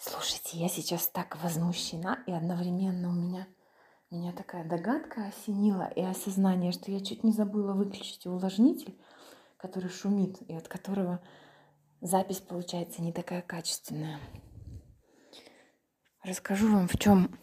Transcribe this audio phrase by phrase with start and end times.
[0.00, 3.48] Слушайте, я сейчас так возмущена, и одновременно у меня,
[4.12, 8.96] меня такая догадка осенила и осознание, что я чуть не забыла выключить увлажнитель,
[9.56, 11.20] который шумит, и от которого
[12.00, 14.20] запись получается не такая качественная.
[16.22, 17.36] Расскажу вам, в чем,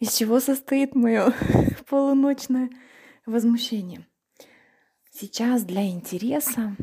[0.00, 1.32] из чего состоит мое
[1.88, 2.68] полуночное
[3.24, 4.06] возмущение.
[5.10, 6.76] Сейчас для интереса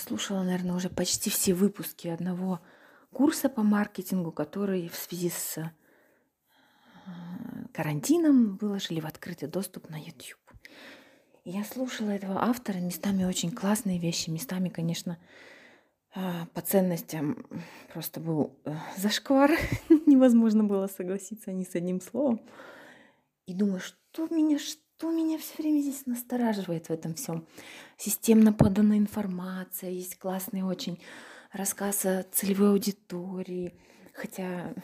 [0.00, 2.60] прослушала, наверное, уже почти все выпуски одного
[3.12, 5.62] курса по маркетингу, который в связи с э,
[7.74, 10.40] карантином выложили в открытый доступ на YouTube.
[11.44, 15.18] я слушала этого автора, местами очень классные вещи, местами, конечно,
[16.14, 17.44] э, по ценностям
[17.92, 19.50] просто был э, зашквар.
[20.06, 22.40] Невозможно было согласиться ни с одним словом.
[23.44, 27.46] И думаю, что меня, что что меня все время здесь настораживает в этом всем?
[27.96, 31.00] Системно поданная информация, есть классный очень
[31.52, 33.72] рассказ о целевой аудитории,
[34.12, 34.74] хотя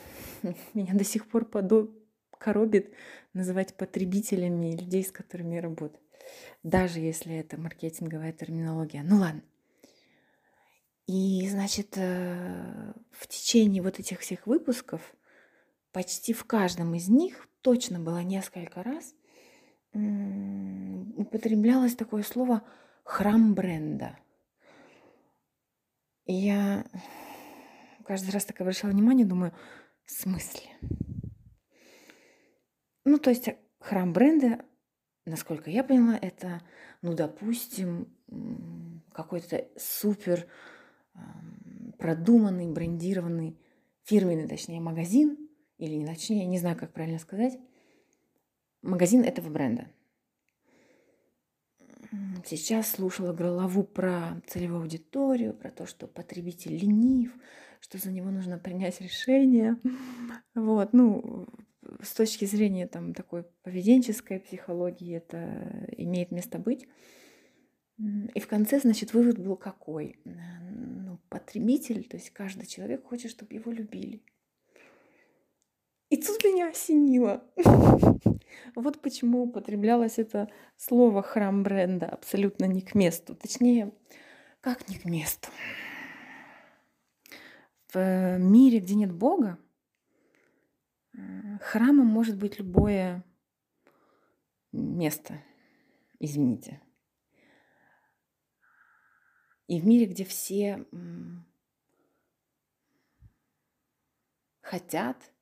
[0.73, 1.91] меня до сих пор подо...
[2.39, 2.95] коробит
[3.35, 6.03] называть потребителями людей, с которыми я работаю,
[6.63, 9.03] даже если это маркетинговая терминология.
[9.03, 9.43] Ну ладно.
[11.07, 15.15] И, значит, э, в течение вот этих всех выпусков
[15.93, 19.13] почти в каждом из них точно было несколько раз–
[21.17, 22.63] употреблялось такое слово
[23.05, 24.19] храм бренда.
[26.25, 26.85] И я
[28.05, 29.53] каждый раз так обращала внимание, думаю,
[30.05, 30.71] в смысле?
[33.05, 34.65] Ну, то есть храм бренда,
[35.25, 36.63] насколько я поняла, это,
[37.03, 38.13] ну, допустим,
[39.13, 40.47] какой-то супер
[41.99, 43.59] продуманный, брендированный,
[44.03, 47.59] фирменный, точнее, магазин, или не точнее, не знаю, как правильно сказать,
[48.83, 49.89] магазин этого бренда.
[52.45, 57.33] Сейчас слушала главу про целевую аудиторию, про то, что потребитель ленив,
[57.81, 59.77] что за него нужно принять решение.
[60.55, 61.47] Вот, ну,
[62.01, 66.87] с точки зрения там такой поведенческой психологии это имеет место быть.
[67.99, 70.19] И в конце, значит, вывод был какой?
[70.25, 74.23] Ну, потребитель, то есть каждый человек хочет, чтобы его любили.
[76.09, 77.45] И тут меня осенило.
[78.75, 83.35] Вот почему употреблялось это слово храм бренда абсолютно не к месту.
[83.35, 83.93] Точнее,
[84.61, 85.49] как не к месту.
[87.93, 89.59] В мире, где нет Бога,
[91.61, 93.25] храмом может быть любое
[94.73, 95.43] место.
[96.19, 96.83] Извините.
[99.69, 100.85] И в мире, где все
[104.61, 105.31] хотят–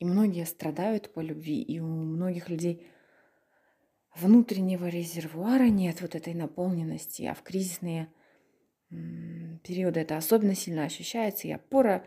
[0.00, 2.86] и многие страдают по любви, и у многих людей
[4.16, 8.08] внутреннего резервуара нет вот этой наполненности, а в кризисные
[8.88, 12.04] периоды это особенно сильно ощущается, и опора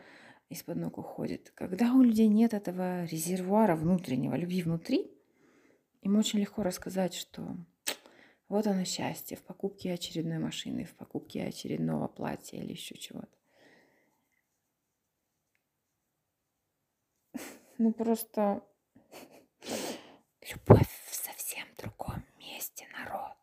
[0.50, 1.52] из-под ног уходит.
[1.56, 5.12] Когда у людей нет этого резервуара внутреннего, любви внутри,
[6.02, 7.56] им очень легко рассказать, что
[8.50, 13.38] вот оно счастье в покупке очередной машины, в покупке очередного платья или еще чего-то.
[17.84, 18.64] Ну просто
[20.40, 23.36] любовь в совсем другом месте, народ.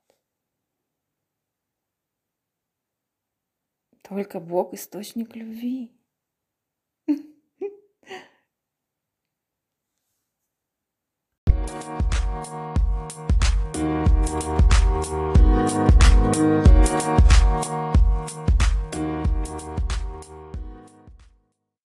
[4.00, 5.92] Только Бог источник любви.